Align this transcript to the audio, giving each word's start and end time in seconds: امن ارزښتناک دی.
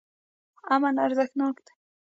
امن 0.73 0.95
ارزښتناک 1.05 1.55
دی. 1.65 1.73